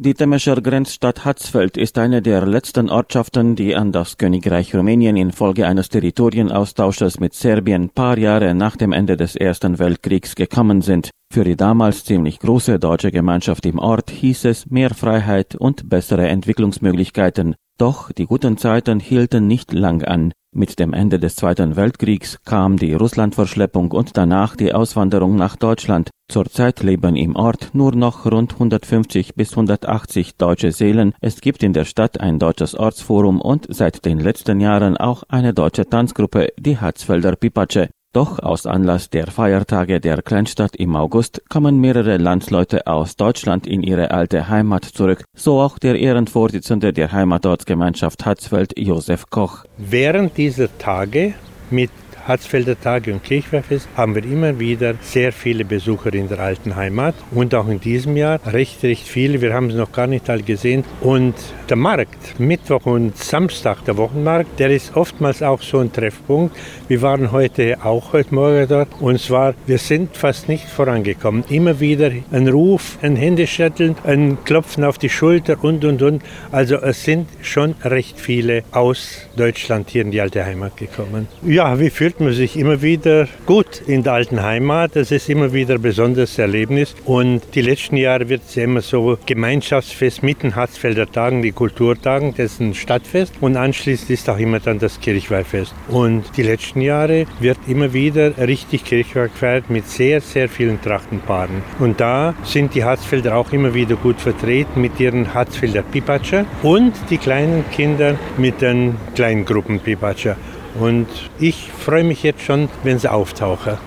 [0.00, 5.66] Die Temescher Grenzstadt Hatzfeld ist eine der letzten Ortschaften, die an das Königreich Rumänien infolge
[5.66, 11.10] eines Territorienaustausches mit Serbien paar Jahre nach dem Ende des Ersten Weltkriegs gekommen sind.
[11.32, 16.28] Für die damals ziemlich große deutsche Gemeinschaft im Ort hieß es mehr Freiheit und bessere
[16.28, 17.56] Entwicklungsmöglichkeiten.
[17.76, 20.32] Doch die guten Zeiten hielten nicht lang an.
[20.54, 26.08] Mit dem Ende des Zweiten Weltkriegs kam die Russlandverschleppung und danach die Auswanderung nach Deutschland.
[26.30, 31.12] Zurzeit leben im Ort nur noch rund 150 bis 180 deutsche Seelen.
[31.20, 35.52] Es gibt in der Stadt ein deutsches Ortsforum und seit den letzten Jahren auch eine
[35.52, 37.88] deutsche Tanzgruppe, die Hatzfelder Pipace.
[38.14, 43.82] Doch aus Anlass der Feiertage der Kleinstadt im August kommen mehrere Landsleute aus Deutschland in
[43.82, 49.64] ihre alte Heimat zurück, so auch der Ehrenvorsitzende der Heimatortsgemeinschaft Hatzfeld, Josef Koch.
[49.76, 51.34] Während dieser Tage
[51.70, 51.90] mit
[52.28, 57.14] Hatzfelder Tage und Kirchweihfest haben wir immer wieder sehr viele Besucher in der alten Heimat
[57.30, 59.40] und auch in diesem Jahr recht, recht viele.
[59.40, 60.84] Wir haben es noch gar nicht alle gesehen.
[61.00, 61.34] Und
[61.70, 66.54] der Markt, Mittwoch und Samstag, der Wochenmarkt, der ist oftmals auch so ein Treffpunkt.
[66.86, 71.44] Wir waren heute auch heute Morgen dort und zwar, wir sind fast nicht vorangekommen.
[71.48, 76.22] Immer wieder ein Ruf, ein Händeschütteln, ein Klopfen auf die Schulter und und und.
[76.52, 81.26] Also es sind schon recht viele aus Deutschland hier in die alte Heimat gekommen.
[81.42, 84.96] Ja, wie fühlt man sich immer wieder gut in der alten Heimat.
[84.96, 86.94] Das ist immer wieder ein besonderes Erlebnis.
[87.04, 92.34] Und die letzten Jahre wird es immer so Gemeinschaftsfest mit den Harzfelder Tagen, die Kulturtagen,
[92.36, 93.34] das ist ein Stadtfest.
[93.40, 95.74] Und anschließend ist auch immer dann das Kirchweihfest.
[95.88, 101.62] Und die letzten Jahre wird immer wieder richtig Kirchweih gefeiert mit sehr, sehr vielen Trachtenpaaren.
[101.78, 106.94] Und da sind die Harzfelder auch immer wieder gut vertreten mit ihren Harzfelder Pipatscher und
[107.10, 110.36] die kleinen Kinder mit den kleinen Gruppen Pipatscher.
[110.78, 113.78] Und ich freue mich jetzt schon, wenn sie auftauchen.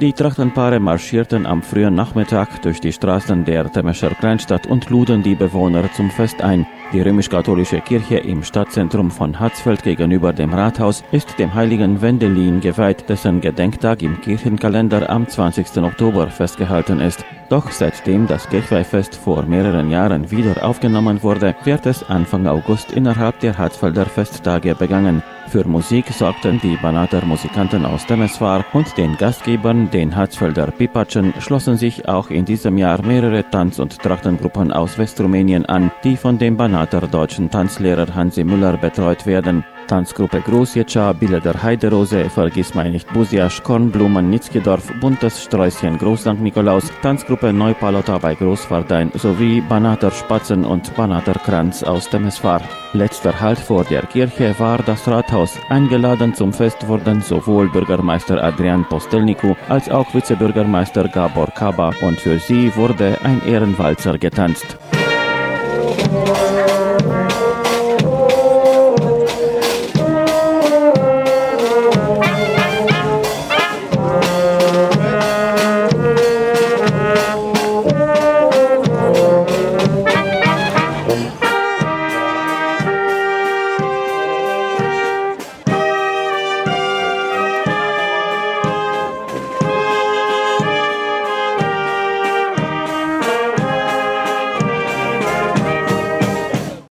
[0.00, 5.34] Die Trachtenpaare marschierten am frühen Nachmittag durch die Straßen der Temescher Kleinstadt und luden die
[5.34, 6.66] Bewohner zum Fest ein.
[6.92, 13.08] Die römisch-katholische Kirche im Stadtzentrum von Hatzfeld gegenüber dem Rathaus ist dem heiligen Wendelin geweiht,
[13.08, 15.78] dessen Gedenktag im Kirchenkalender am 20.
[15.78, 17.24] Oktober festgehalten ist.
[17.48, 23.38] Doch seitdem das Kirchweihfest vor mehreren Jahren wieder aufgenommen wurde, wird es Anfang August innerhalb
[23.38, 25.22] der Hatzfelder Festtage begangen.
[25.48, 31.76] Für Musik sorgten die Banater Musikanten aus Temeswar und den Gastgebern, den Hatzfelder Pipatschen, schlossen
[31.76, 36.56] sich auch in diesem Jahr mehrere Tanz- und Trachtengruppen aus Westrumänien an, die von dem
[36.56, 39.64] Banater deutschen Tanzlehrer Hansi Müller betreut werden.
[39.86, 46.40] Tanzgruppe Großjetscha, Bilder Heiderose, Vergissmeinnicht Busiasch, Kornblumen Nitzkedorf, Buntes Sträußchen Groß St.
[46.40, 52.62] Nikolaus, Tanzgruppe Neupalota bei Großvardein sowie Banater Spatzen und Banater Kranz aus Temeswar.
[52.92, 55.58] Letzter Halt vor der Kirche war das Rathaus.
[55.68, 62.38] Eingeladen zum Fest wurden sowohl Bürgermeister Adrian Postelniku als auch Vizebürgermeister Gabor Kaba und für
[62.38, 64.78] sie wurde ein Ehrenwalzer getanzt.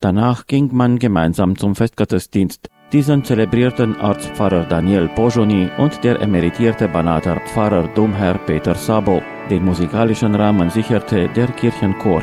[0.03, 2.69] Danach ging man gemeinsam zum Festgottesdienst.
[2.91, 9.21] Diesen zelebrierten Ortspfarrer Daniel Pojoni und der emeritierte Banater Pfarrer Domherr Peter Sabo.
[9.49, 12.21] Den musikalischen Rahmen sicherte der Kirchenchor.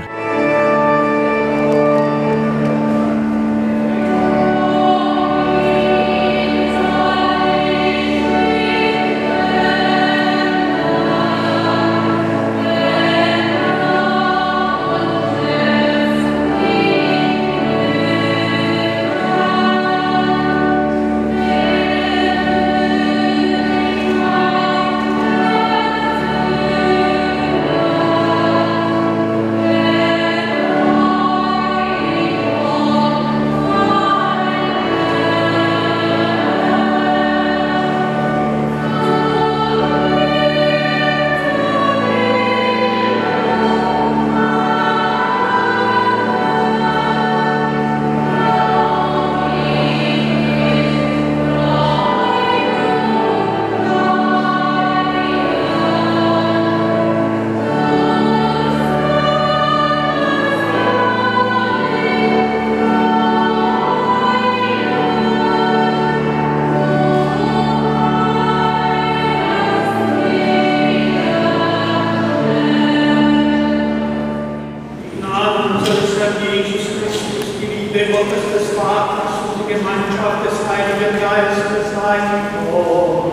[79.70, 82.26] Gemeinschaft des Heiligen Geistes ein.
[82.74, 83.30] Oh.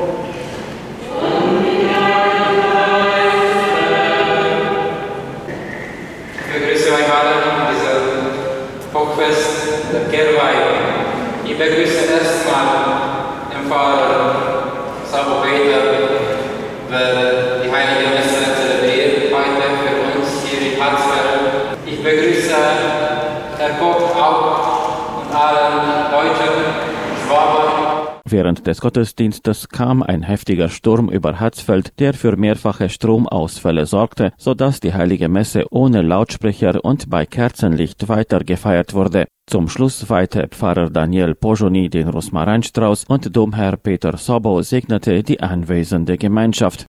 [6.53, 9.49] Begrüße euch alle an diesem Hochfest
[9.91, 10.61] der Kerweih.
[11.43, 12.69] Ich begrüße erstmal
[13.51, 14.35] den Pfarrer
[15.11, 15.81] Sabo Peter,
[16.91, 21.77] der die Heilige Messe zelebriert heute für uns hier in Hatzberg.
[21.83, 22.55] Ich begrüße
[23.57, 24.16] Herr Koch
[28.29, 34.81] Während des Gottesdienstes kam ein heftiger Sturm über Hatzfeld, der für mehrfache Stromausfälle sorgte, sodass
[34.81, 39.27] die heilige Messe ohne Lautsprecher und bei Kerzenlicht weiter gefeiert wurde.
[39.49, 46.17] Zum Schluss weihte Pfarrer Daniel Pojoni den Rosmarinstrauß und Domherr Peter Sobo segnete die anwesende
[46.17, 46.85] Gemeinschaft.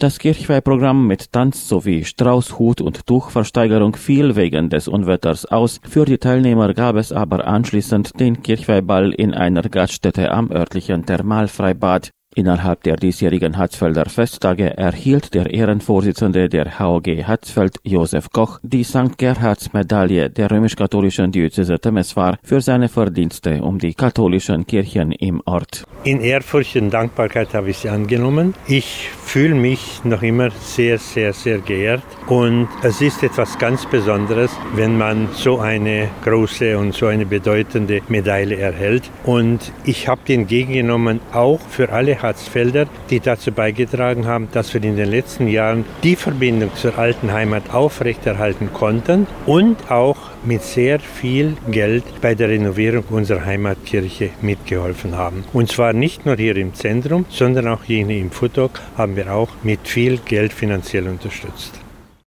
[0.00, 5.80] Das Kirchweihprogramm mit Tanz sowie Strauß, Hut und Tuchversteigerung fiel wegen des Unwetters aus.
[5.82, 12.12] Für die Teilnehmer gab es aber anschließend den Kirchweihball in einer Gaststätte am örtlichen Thermalfreibad.
[12.38, 19.18] Innerhalb der diesjährigen Hatzfelder Festtage erhielt der Ehrenvorsitzende der HOG Hatzfeld, Josef Koch, die St.
[19.18, 25.82] Gerhards Medaille der römisch-katholischen Diözese Temeswar für seine Verdienste um die katholischen Kirchen im Ort.
[26.04, 28.54] In Ehrfurcht und Dankbarkeit habe ich sie angenommen.
[28.68, 32.04] Ich fühle mich noch immer sehr, sehr, sehr geehrt.
[32.28, 38.02] Und es ist etwas ganz Besonderes, wenn man so eine große und so eine bedeutende
[38.08, 39.10] Medaille erhält.
[39.24, 44.84] Und ich habe die entgegengenommen auch für alle Harzfelder, die dazu beigetragen haben, dass wir
[44.84, 51.00] in den letzten Jahren die Verbindung zur alten Heimat aufrechterhalten konnten und auch mit sehr
[51.00, 55.44] viel Geld bei der Renovierung unserer Heimatkirche mitgeholfen haben.
[55.54, 59.48] Und zwar nicht nur hier im Zentrum, sondern auch jene im Futok haben wir auch
[59.62, 61.80] mit viel Geld finanziell unterstützt.